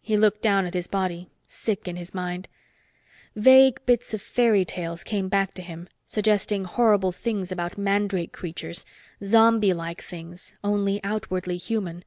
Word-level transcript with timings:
He 0.00 0.16
looked 0.16 0.40
down 0.40 0.64
at 0.64 0.72
his 0.72 0.86
body, 0.86 1.28
sick 1.46 1.86
in 1.86 1.96
his 1.96 2.14
mind. 2.14 2.48
Vague 3.36 3.84
bits 3.84 4.14
of 4.14 4.22
fairy 4.22 4.64
tales 4.64 5.04
came 5.04 5.28
back 5.28 5.52
to 5.52 5.62
him, 5.62 5.90
suggesting 6.06 6.64
horrible 6.64 7.12
things 7.12 7.52
about 7.52 7.76
mandrake 7.76 8.32
creatures 8.32 8.86
zombie 9.22 9.74
like 9.74 10.02
things, 10.02 10.54
only 10.64 11.04
outwardly 11.04 11.58
human. 11.58 12.02